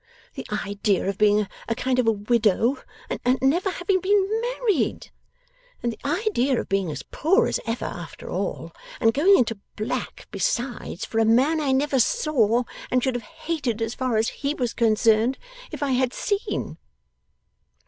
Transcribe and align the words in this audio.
The 0.33 0.47
idea 0.51 1.07
of 1.07 1.19
being 1.19 1.47
a 1.69 1.75
kind 1.75 1.99
of 1.99 2.07
a 2.07 2.11
widow, 2.11 2.77
and 3.07 3.21
never 3.39 3.69
having 3.69 3.99
been 4.01 4.41
married! 4.41 5.11
And 5.83 5.93
the 5.93 5.99
idea 6.03 6.59
of 6.59 6.67
being 6.67 6.89
as 6.89 7.03
poor 7.03 7.45
as 7.47 7.59
ever 7.67 7.85
after 7.85 8.27
all, 8.27 8.71
and 8.99 9.13
going 9.13 9.37
into 9.37 9.59
black, 9.75 10.27
besides, 10.31 11.05
for 11.05 11.19
a 11.19 11.23
man 11.25 11.61
I 11.61 11.71
never 11.71 11.99
saw, 11.99 12.63
and 12.89 13.03
should 13.03 13.13
have 13.13 13.23
hated 13.45 13.79
as 13.79 13.93
far 13.93 14.17
as 14.17 14.29
HE 14.41 14.55
was 14.55 14.73
concerned 14.73 15.37
if 15.71 15.83
I 15.83 15.91
had 15.91 16.13
seen! 16.15 16.79